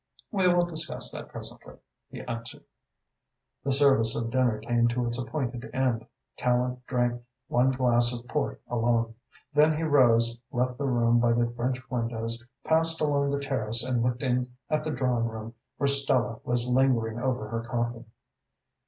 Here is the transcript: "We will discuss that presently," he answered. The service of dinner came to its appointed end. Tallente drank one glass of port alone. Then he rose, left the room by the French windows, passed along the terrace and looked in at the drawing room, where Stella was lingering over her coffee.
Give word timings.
"We 0.31 0.51
will 0.51 0.65
discuss 0.65 1.11
that 1.11 1.29
presently," 1.29 1.75
he 2.09 2.21
answered. 2.21 2.63
The 3.63 3.71
service 3.71 4.15
of 4.15 4.31
dinner 4.31 4.57
came 4.61 4.87
to 4.87 5.05
its 5.05 5.19
appointed 5.19 5.69
end. 5.75 6.07
Tallente 6.39 6.81
drank 6.87 7.21
one 7.49 7.69
glass 7.69 8.11
of 8.11 8.27
port 8.27 8.59
alone. 8.67 9.13
Then 9.53 9.77
he 9.77 9.83
rose, 9.83 10.39
left 10.51 10.79
the 10.79 10.87
room 10.87 11.19
by 11.19 11.33
the 11.33 11.51
French 11.51 11.79
windows, 11.91 12.43
passed 12.63 12.99
along 12.99 13.29
the 13.29 13.39
terrace 13.39 13.83
and 13.85 14.01
looked 14.01 14.23
in 14.23 14.51
at 14.71 14.83
the 14.83 14.89
drawing 14.89 15.27
room, 15.27 15.53
where 15.77 15.85
Stella 15.85 16.39
was 16.43 16.67
lingering 16.67 17.19
over 17.19 17.49
her 17.49 17.61
coffee. 17.61 18.05